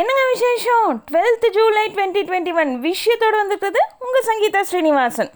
என்னங்க 0.00 0.22
விசேஷம்? 0.30 0.86
Twelfth 1.08 1.44
July 1.56 1.82
twenty 1.94 2.20
twenty 2.28 2.52
one 2.60 2.70
விஷயத்தோடு 2.86 3.36
வந்துட்டது 3.40 3.80
உங்கள் 4.04 4.24
சங்கீதா 4.28 4.60
ஸ்ரீனிவாசன். 4.68 5.30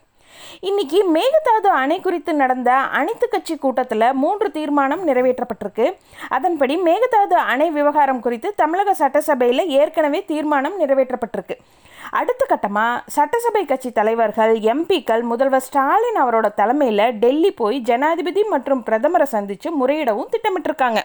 இன்னைக்கு 0.69 1.00
மேகதாது 1.17 1.69
அணை 1.81 1.99
குறித்து 2.07 2.33
நடந்த 2.41 2.71
அனைத்து 3.01 3.27
கட்சி 3.29 3.57
கூட்டத்தில் 3.65 4.07
மூன்று 4.23 4.49
தீர்மானம் 4.57 5.03
நிறைவேற்றப்பட்டிருக்கு. 5.09 5.87
அதன்படி 6.29 6.77
மேகதாது 6.89 7.37
அணை 7.53 7.69
விவகாரம் 7.71 8.21
குறித்து 8.21 8.51
தமிழக 8.63 8.95
சட்டசபையில் 9.03 9.65
ஏற்கனவே 9.81 10.23
தீர்மானம் 10.33 10.81
நிறைவேற்றப்பட்டிருக்கு. 10.81 11.56
அடுத்த 12.22 12.43
கட்டமாக 12.54 13.04
சட்டசபை 13.19 13.65
கட்சி 13.65 13.93
தலைவர்கள் 14.01 14.56
எம்பிக்கள் 14.75 15.25
முதல்வர் 15.33 15.67
ஸ்டாலின் 15.69 16.20
அவரோட 16.25 16.48
தலைமையில் 16.62 17.06
டெல்லி 17.25 17.52
போய் 17.62 17.79
ஜனாதிபதி 17.93 18.45
மற்றும் 18.56 18.84
பிரதமரை 18.91 19.29
சந்தித்து 19.37 19.70
முறையிடவும் 19.80 20.33
திட்டமிட்டிருக்காங்க. 20.34 21.02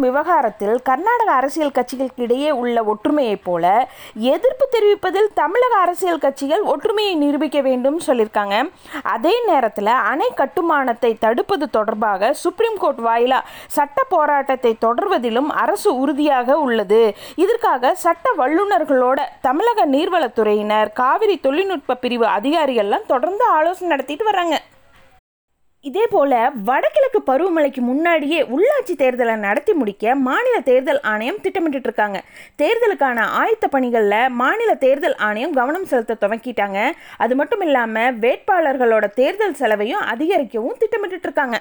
விவகாரத்தில் 0.00 0.82
கர்நாடக 0.82 1.30
அரசியல் 1.32 1.74
கட்சிகளுக்கு 1.74 2.22
இடையே 2.26 2.50
உள்ள 2.50 2.82
ஒற்றுமையைப் 2.82 3.44
போல 3.44 3.88
எதிர்ப்பு 4.14 4.68
தெரிவிப்பதில் 4.72 5.28
தமிழக 5.34 5.76
அரசியல் 5.76 6.18
கட்சிகள் 6.18 6.60
ஒற்றுமையை 6.60 7.14
நிரூபிக்க 7.14 7.60
வேண்டும் 7.60 8.00
சொல்லியிருக்காங்க. 8.06 8.70
அதே 9.02 9.34
நேரத்தில் 9.46 9.86
அணை 9.86 10.30
கட்டுமானத்தை 10.34 11.14
தடுப்பது 11.14 11.70
தொடர்பாக 11.70 12.32
சுப்ரீம் 12.32 12.76
கோர்ட் 12.76 12.98
வாயிலா 12.98 13.40
சட்ட 13.66 14.04
போராட்டத்தை 14.08 14.76
தொடர்வதிலும் 14.80 15.46
அரசு 15.46 15.96
உறுதியாக 15.96 16.58
உள்ளது. 16.58 17.14
இதற்காக 17.36 17.94
சட்ட 17.94 18.30
வல்லுநர்களோட 18.38 19.20
தமிழக 19.40 19.86
நீர்வளத்துறையினர் 19.86 20.92
காவிரி 20.92 21.36
தொழில்நுட்ப 21.36 21.94
பிரிவு 21.94 22.26
அதிகாரிகள்லாம் 22.26 23.06
தொடர்ந்து 23.06 23.44
ஆலோசனை 23.44 23.88
நடத்திட்டு 23.88 24.24
வராங்க. 24.24 24.62
இதே 25.84 26.06
போல 26.06 26.50
வடகிழக்கு 26.64 27.20
பருவமழைக்கு 27.26 27.80
முன்னாடியே 27.80 28.42
உள்ளாட்சி 28.42 28.94
தேர்தலை 28.98 29.36
நடத்தி 29.36 29.72
முடிக்க 29.72 30.14
மாநில 30.14 30.60
தேர்தல் 30.60 31.00
ஆணையம் 31.00 31.40
திட்டமிட்டு 31.40 31.88
இருக்காங்க 31.88 32.18
தேர்தலுக்கான 32.58 33.24
ஆயத்த 33.40 33.66
பணிகளில் 33.70 34.28
மாநில 34.28 34.74
தேர்தல் 34.74 35.16
ஆணையம் 35.16 35.52
கவனம் 35.52 35.84
செலுத்த 35.84 36.16
துவக்கிட்டாங்க. 36.20 36.90
அது 37.16 37.34
மட்டும் 37.34 37.60
இல்லாமல் 37.60 38.14
வேட்பாளர்களோட 38.18 39.06
தேர்தல் 39.12 39.54
செலவையும் 39.54 40.00
அதிகரிக்கவும் 40.00 40.78
திட்டமிட்டு 40.78 41.18
இருக்காங்க 41.22 41.58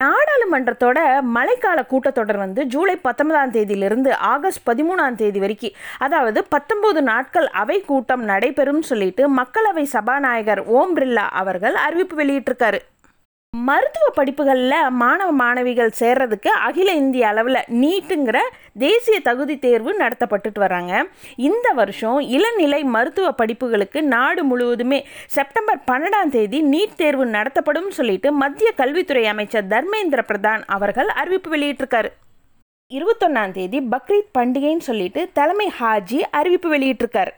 நாடாளுமன்றத்தோட 0.00 0.98
மழைக்கால 1.34 1.80
கூட்டத்தொடர் 1.88 2.36
வந்து 2.36 2.64
ஜூலை 2.64 2.96
பத்தொன்பதாம் 2.96 3.52
தேதியிலிருந்து 3.52 4.12
ஆகஸ்ட் 4.12 4.70
பதிமூணாம் 4.70 5.14
தேதி 5.14 5.38
வரைக்கும் 5.38 5.76
அதாவது 5.98 6.44
பத்தொன்பது 6.44 7.02
நாட்கள் 7.02 7.46
அவை 7.46 7.80
கூட்டம் 7.80 8.24
நடைபெறும் 8.24 8.82
சொல்லிட்டு 8.82 9.36
மக்களவை 9.36 9.82
சபாநாயகர் 9.82 10.64
ஓம் 10.78 10.96
பிர்லா 10.96 11.26
அவர்கள் 11.42 11.74
அறிவிப்பு 11.74 12.16
வெளியிட்டிருக்காரு. 12.24 12.80
மருத்துவ 13.54 14.06
படிப்புகளில் 14.14 14.90
மாணவ 14.90 15.30
மாணவிகள் 15.30 15.90
சேர்றதுக்கு 15.98 16.50
அகில 16.66 16.92
இந்திய 16.92 17.28
அளவில் 17.28 17.58
நீட்டுங்கிற 17.80 18.38
தேசிய 18.78 19.20
தகுதி 19.20 19.58
தேர்வு 19.58 19.92
நடத்தப்பட்டுட்டு 19.98 20.58
வராங்க. 20.58 20.92
இந்த 21.36 21.70
வருஷம் 21.70 22.20
இளநிலை 22.36 22.84
மருத்துவ 22.84 23.34
படிப்புகளுக்கு 23.40 24.00
நாடு 24.00 24.44
முழுவதுமே 24.44 25.00
செப்டம்பர் 25.26 25.82
பன்னெண்டாம் 25.90 26.32
தேதி 26.36 26.60
நீட் 26.64 26.96
தேர்வு 26.96 27.26
நடத்தப்படும் 27.26 27.90
சொல்லிட்டு 27.90 28.32
மத்திய 28.32 28.72
கல்வித்துறை 28.72 29.26
அமைச்சர் 29.26 29.70
தர்மேந்திர 29.74 30.22
பிரதான் 30.32 30.62
அவர்கள் 30.66 31.08
அறிவிப்பு 31.08 31.56
வெளியிட்டிருக்காரு. 31.56 32.10
இருபத்தொன்னாம் 32.96 33.50
தேதி 33.50 33.80
பக்ரீத் 33.80 34.30
பண்டிகைன்னு 34.38 34.84
சொல்லிட்டு 34.86 35.20
தலைமை 35.32 35.72
ஹாஜி 35.80 36.20
அறிவிப்பு 36.30 36.68
வெளியிட்டிருக்கார். 36.74 37.30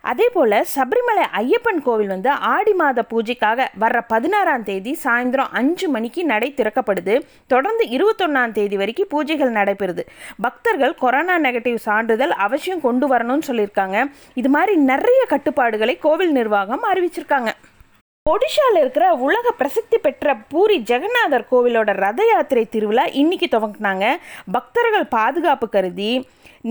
அதே 0.00 0.26
போல் 0.32 0.54
சபரிமலை 0.74 1.22
ஐயப்பன் 1.40 1.80
கோவில் 1.84 2.06
வந்து 2.06 2.30
ஆடி 2.30 2.72
மாத 2.72 3.04
பூஜைக்காக 3.12 3.66
வர்ற 3.80 4.00
பதினாறாம் 4.08 4.62
தேதி 4.62 4.92
சாயந்தரம் 5.04 5.54
அஞ்சு 5.60 5.88
மணிக்கு 5.88 6.24
நடை 6.24 6.54
திறக்கப்படுது. 6.56 7.14
தொடர்ந்து 7.46 7.84
இருபத்தொன்னாம் 7.96 8.52
தேதி 8.52 8.76
வரைக்கும் 8.76 9.10
பூஜைகள் 9.14 9.56
நடைபெறுது. 9.58 10.04
பக்தர்கள் 10.40 10.94
கொரோனா 10.94 11.38
நெகட்டிவ் 11.38 11.80
சான்றிதழ் 11.86 12.30
அவசியம் 12.30 12.80
கொண்டு 12.80 13.08
வரணும்னு 13.14 13.46
சொல்லியிருக்காங்க. 13.46 14.10
இது 14.34 14.48
மாதிரி 14.48 14.76
நிறைய 14.92 15.24
கட்டுப்பாடுகளை 15.28 15.96
கோவில் 15.98 16.32
நிர்வாகம் 16.32 16.86
அறிவிச்சிருக்காங்க. 16.92 17.48
ஒடிஷாவில் 18.30 18.78
இருக்கிற 18.80 19.04
உலக 19.26 19.50
பிரசித்தி 19.58 19.98
பெற்ற 20.04 20.34
பூரி 20.52 20.76
ஜெகநாதர் 20.90 21.46
கோவிலோட 21.50 21.90
ரத 22.04 22.20
யாத்திரை 22.30 22.64
திருவிழா 22.74 23.04
இன்னைக்கு 23.20 23.46
துவங்கினாங்க. 23.52 24.06
பக்தர்கள் 24.56 25.06
பாதுகாப்பு 25.16 25.68
கருதி 25.74 26.12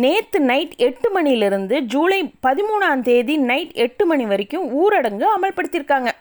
நேற்று 0.03 0.39
நைட் 0.49 0.73
எட்டு 0.87 1.09
மணிலிருந்து 1.15 1.75
ஜூலை 1.93 2.19
பதிமூணாம் 2.47 3.03
தேதி 3.09 3.35
நைட் 3.51 3.73
எட்டு 3.85 4.05
மணி 4.05 4.25
வரைக்கும் 4.31 4.65
ஊரடங்கு 4.81 5.25
அமல்படுத்தியிருக்காங்க. 5.35 6.11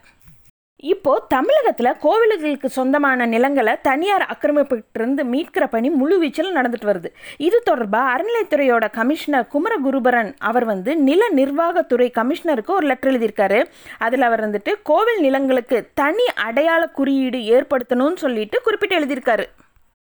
இப்போ 0.83 1.25
தமிழகத்தில் 1.29 1.97
கோவில்களுக்கு 2.03 2.67
சொந்தமான 2.67 3.27
நிலங்களை 3.27 3.77
தனியார் 3.83 4.25
ஆக்கிரமிப்பிட்டிருந்து 4.33 5.23
மீட்கிற 5.25 5.67
பணி 5.67 5.91
முழுவீச்சில் 5.91 6.53
நடந்துட்டு 6.55 6.89
வருது. 6.91 7.11
இது 7.39 7.61
தொடர்பாக 7.65 8.11
அறநிலைத்துறையோட 8.15 8.91
கமிஷனர் 8.93 9.47
குமரகுருபரன் 9.55 10.35
அவர் 10.39 10.65
வந்து 10.65 10.97
நில 10.97 11.29
நிர்வாகத்துறை 11.35 12.11
கமிஷனருக்கு 12.19 12.67
ஒரு 12.67 12.87
லெட்டர் 12.87 13.13
எழுதியிருக்காரு. 13.13 13.65
அதில் 13.99 14.23
அவர் 14.23 14.51
வந்துட்டு 14.51 14.75
கோவில் 14.83 15.21
நிலங்களுக்கு 15.21 15.89
தனி 15.95 16.27
அடையாள 16.35 16.87
குறியீடு 16.87 17.39
ஏற்படுத்தணும்னு 17.39 18.17
சொல்லிட்டு 18.17 18.61
குறிப்பிட்டு 18.63 18.99
எழுதியிருக்காரு. 19.01 19.47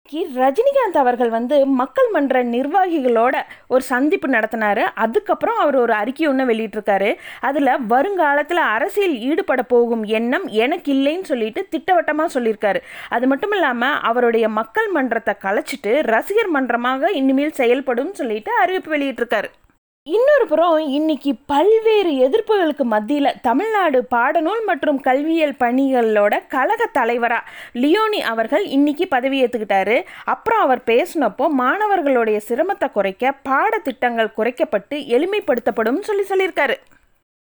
ரஜினிகாந்த் 0.09 0.97
அவர்கள் 1.01 1.29
வந்து 1.29 1.66
மக்கள் 1.66 2.09
மன்ற 2.12 2.44
நிர்வாகிகளோட 2.44 3.35
ஒரு 3.67 3.81
சந்திப்பு 3.81 4.28
நடத்தினாரு. 4.28 4.84
அதுக்கப்புறம் 4.95 5.57
அவர் 5.57 5.75
ஒரு 5.75 5.94
அறிக்கை 5.94 6.28
ஒன்று 6.28 6.45
வெளியிட்டிருக்காரு. 6.45 7.16
அதில் 7.39 7.72
வருங்காலத்தில் 7.88 8.62
அரசியல் 8.75 9.16
ஈடுபட 9.19 9.63
போகும் 9.63 10.03
எண்ணம் 10.03 10.47
எனக்கு 10.47 10.94
இல்லைன்னு 10.94 11.22
சொல்லிட்டு 11.22 11.67
திட்டவட்டமாக 11.69 12.39
சொல்லியிருக்காரு. 12.39 12.81
அது 13.09 13.28
மட்டும் 13.28 13.51
இல்லாமல் 13.51 14.00
அவருடைய 14.01 14.50
மக்கள் 14.50 14.88
மன்றத்தை 14.88 15.35
கலைச்சிட்டு 15.44 15.94
ரசிகர் 16.13 16.47
மன்றமாக 16.47 17.12
இனிமேல் 17.12 17.57
செயல்படும் 17.62 18.13
சொல்லிட்டு 18.13 18.53
அறிவிப்பு 18.57 18.97
வெளியிட்டிருக்காரு. 18.97 19.50
இன்னொரு 20.07 20.45
புறம் 20.47 20.78
இன்னைக்கு 20.78 21.31
பல்வேறு 21.45 22.12
எதிர்ப்புகளுக்கு 22.28 22.84
மத்தியில் 22.84 23.35
தமிழ்நாடு 23.41 24.07
பாடநூல் 24.12 24.63
மற்றும் 24.66 25.00
கல்வியியல் 25.01 25.53
பணிகளோட 25.59 26.39
கழக 26.47 26.85
தலைவராக 26.85 27.50
லியோனி 27.73 28.19
அவர்கள் 28.22 28.66
இன்னைக்கு 28.66 29.07
பதவியேற்றுக்கிட்டாரு 29.12 29.97
அப்புறம் 30.25 30.59
அவர் 30.59 30.81
பேசினப்போ 30.85 31.47
மாணவர்களுடைய 31.50 32.39
சிரமத்தை 32.47 32.89
குறைக்க 32.91 33.34
பாடத்திட்டங்கள் 33.50 34.35
குறைக்கப்பட்டு 34.38 34.97
எளிமைப்படுத்தப்படும் 35.17 36.01
சொல்லி 36.01 36.25
சொல்லியிருக்காரு. 36.29 36.78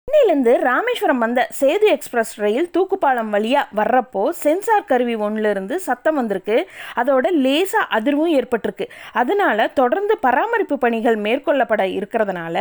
சென்னையிலேருந்து 0.08 0.52
ராமேஸ்வரம் 0.66 1.22
வந்த 1.22 1.40
சேது 1.58 1.86
எக்ஸ்பிரஸ் 1.94 2.30
ரயில் 2.42 2.68
தூக்குப்பாலம் 2.76 3.30
வழியாக 3.34 3.74
வர்றப்போ 3.78 4.22
சென்சார் 4.42 4.86
கருவி 4.90 5.14
ஒன்றிலிருந்து 5.24 5.74
சத்தம் 5.86 6.16
வந்திருக்கு. 6.20 6.56
அதோட 7.00 7.26
லேசாக 7.44 7.90
அதிர்வும் 7.96 8.32
ஏற்பட்டிருக்கு. 8.38 8.86
அதனால 9.22 9.66
தொடர்ந்து 9.80 10.16
பராமரிப்பு 10.26 10.76
பணிகள் 10.84 11.18
மேற்கொள்ளப்பட 11.26 11.84
இருக்கிறதுனால 11.98 12.56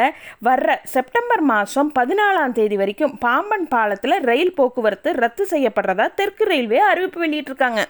வர்ற 0.49 0.75
செப்டம்பர் 0.95 1.43
மாதம் 1.51 1.91
பதினாலாம் 1.99 2.55
தேதி 2.59 2.79
வரைக்கும் 2.81 3.15
பாம்பன் 3.25 3.67
பாலத்தில் 3.75 4.17
ரயில் 4.31 4.57
போக்குவரத்து 4.59 5.11
ரத்து 5.23 5.45
செய்யப்படுறதா 5.53 6.07
தெற்கு 6.21 6.45
ரயில்வே 6.51 6.81
அறிவிப்பு 6.91 7.21
வெளியிட்டிருக்காங்க. 7.25 7.83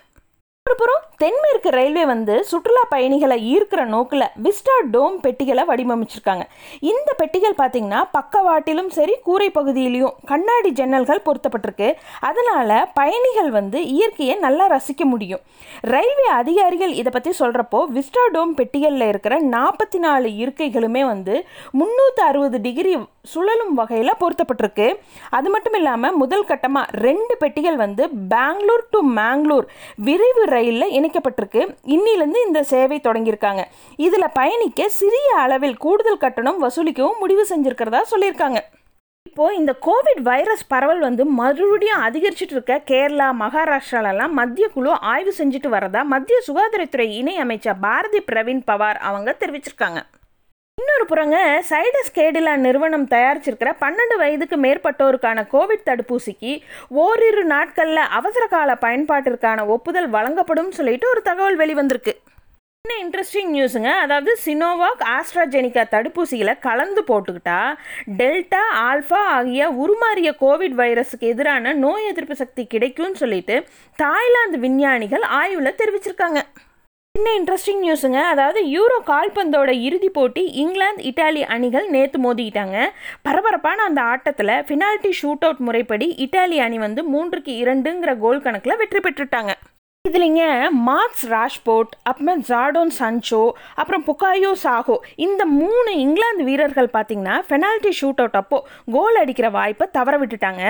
அப்புறம் 0.74 1.02
தென்மேற்கு 1.22 1.70
ரயில்வே 1.76 2.04
வந்து 2.12 2.34
சுற்றுலா 2.50 2.82
பயணிகளை 2.94 3.36
ஈர்க்கிற 3.52 3.82
நோக்கில் 3.94 4.26
விஸ்டா 4.46 4.76
டோம் 4.94 5.16
பெட்டிகளை 5.26 5.64
வடிவமைச்சிருக்காங்க. 5.70 6.44
இந்த 6.92 7.10
பெட்டிகள் 7.22 7.56
பார்த்தீங்கன்னா 7.62 8.02
பக்கவாட்டிலும் 8.18 8.92
சரி 8.98 9.14
கூரை 9.28 9.48
பகுதியிலையும் 9.58 10.16
கண்ணாடி 10.32 10.72
ஜன்னல்கள் 10.80 11.24
பொருத்தப்பட்டிருக்கு. 11.28 11.90
அதனால் 12.30 12.76
பயணிகள் 13.00 13.52
வந்து 13.58 13.80
இயற்கையை 13.96 14.36
நல்லா 14.46 14.68
ரசிக்க 14.76 15.06
முடியும். 15.14 15.44
ரயில்வே 15.94 16.28
அதிகாரிகள் 16.42 16.94
இதை 17.02 17.14
பற்றி 17.18 17.34
சொல்கிறப்போ 17.42 17.82
விஸ்டா 17.98 18.26
டோம் 18.36 18.56
பெட்டிகளில் 18.60 19.08
இருக்கிற 19.12 19.38
நாற்பத்தி 19.56 20.02
நாலு 20.06 20.30
இருக்கைகளுமே 20.44 21.04
வந்து 21.14 21.36
முந்நூற்றி 21.82 22.24
அறுபது 22.30 22.60
டிகிரி 22.68 22.94
சுழலும் 23.34 23.74
வகையில் 23.80 24.20
பொருத்தப்பட்டிருக்கு. 24.20 24.90
அது 25.38 25.48
மட்டும் 25.54 25.76
இல்லாமல் 25.80 26.18
முதல் 26.22 26.48
கட்டமாக 26.52 27.02
ரெண்டு 27.08 27.34
பெட்டிகள் 27.42 27.80
வந்து 27.86 28.04
பெங்களூர் 28.36 28.86
டு 28.94 29.00
மேங்களூர் 29.20 29.68
விரைவு 30.06 30.44
ரயிலில் 30.58 30.96
இணைக்கப்பட்டிருக்கு. 31.00 31.62
இன்னிலிருந்து 31.96 32.40
இந்த 32.48 32.62
சேவை 32.74 33.00
தொடங்கியிருக்காங்க. 33.10 33.64
இதில் 34.08 34.36
பயணிக்க 34.40 34.90
சிறிய 35.02 35.30
அளவில் 35.46 35.78
கூடுதல் 35.86 36.24
கட்டணம் 36.26 36.64
வசூலிக்கவும் 36.66 37.22
முடிவு 37.24 37.46
செஞ்சுருக்கிறதா 37.54 38.04
சொல்லியிருக்காங்க. 38.14 38.62
இப்போது 39.30 39.58
இந்த 39.60 39.72
கோவிட் 39.86 40.22
வைரஸ் 40.28 40.64
பரவல் 40.72 41.02
வந்து 41.06 41.24
மறுபடியும் 41.40 42.04
அதிகரிச்சுட்டு 42.06 42.56
இருக்க 42.56 42.76
கேரளா 42.92 43.28
மகாராஷ்டிராலெல்லாம் 43.42 44.34
மத்திய 44.40 44.68
குழு 44.76 44.92
ஆய்வு 45.12 45.32
செஞ்சுட்டு 45.40 45.70
வரதா 45.74 46.02
மத்திய 46.14 46.38
சுகாதாரத்துறை 46.48 47.08
இணை 47.20 47.36
அமைச்சர் 47.44 47.82
பாரதி 47.86 48.22
பிரவீன் 48.30 48.64
பவார் 48.70 49.00
அவங்க 49.10 49.36
தெரிவிச்சிருக்காங்க. 49.42 50.02
இன்னொரு 50.78 51.06
புறங்க 51.10 51.38
சைடஸ் 51.70 52.12
கேடிலா 52.16 52.52
நிறுவனம் 52.56 53.06
தயாரிச்சிருக்கிற 53.08 53.70
பன்னெண்டு 53.80 54.16
வயதுக்கு 54.18 54.58
மேற்பட்டோருக்கான 54.58 55.44
கோவிட் 55.54 55.86
தடுப்பூசிக்கு 55.90 56.52
ஓரிரு 57.04 57.44
நாட்களில் 57.44 58.02
அவசர 58.18 58.48
கால 58.48 58.74
பயன்பாட்டிற்கான 58.82 59.66
ஒப்புதல் 59.66 60.10
வழங்கப்படும் 60.10 60.72
சொல்லிட்டு 60.72 61.10
ஒரு 61.10 61.22
தகவல் 61.22 61.58
வெளிவந்திருக்கு. 61.58 62.14
என்ன 62.86 62.98
இன்ட்ரெஸ்டிங் 63.04 63.52
நியூஸுங்க 63.56 63.92
அதாவது 64.04 64.38
சினோவாக் 64.46 65.02
ஆஸ்ட்ராஜெனிகா 65.16 65.84
தடுப்பூசியில் 65.96 66.60
கலந்து 66.60 67.04
போட்டுக்கிட்டா 67.08 67.60
டெல்டா 68.22 68.64
ஆல்ஃபா 68.90 69.24
ஆகிய 69.38 69.72
உருமாறிய 69.84 70.32
கோவிட் 70.44 70.78
வைரஸுக்கு 70.84 71.32
எதிரான 71.34 71.74
நோய் 71.74 72.06
எதிர்ப்பு 72.06 72.36
சக்தி 72.36 72.66
கிடைக்கும்னு 72.68 73.16
சொல்லிட்டு 73.16 73.58
தாய்லாந்து 73.96 74.60
விஞ்ஞானிகள் 74.60 75.22
ஆய்வில் 75.42 75.78
தெரிவிச்சிருக்காங்க. 75.82 76.42
இன்னும் 77.18 77.38
இன்ட்ரெஸ்டிங் 77.38 77.80
நியூஸுங்க 77.84 78.20
அதாவது 78.32 78.60
யூரோ 78.74 78.98
கால்பந்தோட 79.08 79.70
இறுதிப் 79.86 80.14
போட்டி 80.14 80.44
இங்கிலாந்து 80.64 81.04
இட்டாலி 81.04 81.42
அணிகள் 81.56 81.88
நேற்று 81.90 82.20
மோதிக்கிட்டாங்க. 82.26 82.78
பரபரப்பான 83.22 83.84
அந்த 83.84 84.02
ஆட்டத்தில் 84.12 84.54
ஃபினால்டி 84.68 85.12
ஷூட் 85.22 85.46
அவுட் 85.48 85.64
முறைப்படி 85.68 86.08
இட்டாலி 86.26 86.58
அணி 86.66 86.78
வந்து 86.78 87.04
மூன்றுக்கு 87.14 87.54
இரண்டுங்கிற 87.64 88.14
கோல் 88.20 88.42
கணக்கில் 88.42 88.80
வெற்றி 88.84 89.00
பெற்றுட்டாங்க. 89.00 89.54
இதுலிங்க 90.08 90.44
மார்க்ஸ் 90.88 91.24
ராஷ்போர்ட் 91.34 91.94
அப்புறம் 92.10 92.42
ஜார்டோன் 92.50 92.92
சன்ச்சோ 92.98 93.42
அப்புறம் 93.82 94.04
புகாயோ 94.10 94.52
சாகோ 94.64 94.96
இந்த 95.26 95.42
மூணு 95.60 95.92
இங்கிலாந்து 96.04 96.44
வீரர்கள் 96.50 96.90
பார்த்தீங்கன்னா 96.96 97.36
பெனால்டி 97.50 97.92
ஷூட் 98.00 98.22
அவுட் 98.24 98.38
அப்போ 98.42 98.58
கோல் 98.96 99.18
அடிக்கிற 99.22 99.48
வாய்ப்பை 99.58 99.86
தவற 99.98 100.16
விட்டுட்டாங்க. 100.22 100.62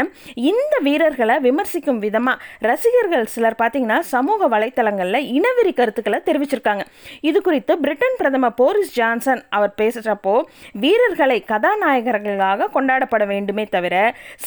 இந்த 0.51 0.75
வீரர்களை 0.88 1.36
விமர்சிக்கும் 1.48 2.00
விதமாக 2.06 2.44
ரசிகர்கள் 2.69 3.25
சிலர் 3.34 3.57
பார்த்தீங்கன்னா 3.62 4.00
சமூக 4.13 4.50
வலைத்தளங்களில் 4.56 5.28
இனவெறி 5.38 5.74
கருத்துக்களை 5.80 6.19
தெரிவிச்சிருக்காங்க. 6.30 6.86
இது 7.30 7.42
குறித்து 7.48 7.75
பிரிட்டன் 7.83 8.18
பிரதமர் 8.22 8.56
போரிஸ் 8.62 8.94
ஜான்சன் 8.98 9.44
அவர் 9.57 9.74
பேசுகிறப்போ 9.81 10.36
வீரர்களை 10.86 11.40
கதாநாயகர்களாக 11.54 12.69
கொண்டாடப்பட 12.78 13.25
வேண்டுமே 13.33 13.68
தவிர 13.75 13.95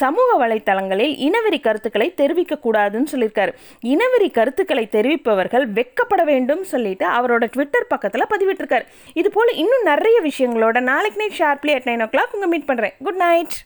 சமூக 0.03 0.31
வலைத்தளங்களில் 0.45 1.15
இனவெறி 1.29 1.61
கருத்துக்களை 1.69 2.11
தெரிவிக்கக்கூடாதுன்னு 2.23 3.13
சொல்லியிருக்காரு. 3.15 3.55
இனவெறி 3.95 4.31
கருத்துக்களை 4.41 4.80
கருத்துக்களை 4.81 4.87
தெரிவிப்பவர்கள் 4.97 5.67
வெக்கப்பட 5.79 6.23
வேண்டும் 6.33 6.65
சொல்லிட்டு 6.73 7.07
அவரோட 7.17 7.45
ட்விட்டர் 7.55 7.91
பக்கத்தில் 7.93 8.31
பதிவிட்டிருக்காரு. 8.33 8.87
இது 9.21 9.29
போல் 9.31 9.59
இன்னும் 9.63 9.89
நிறைய 9.93 10.17
விஷயங்களோட 10.29 10.79
நாளைக்கு 10.91 11.21
night 11.23 11.41
sharply 11.43 11.73
at 11.77 11.89
nine 11.91 12.05
o'clock 12.15 12.37
உங்கள் 12.37 12.53
மீட் 12.55 12.69
பண்ணுறேன் 12.71 12.95
குட் 13.07 13.21
நைட் 13.27 13.57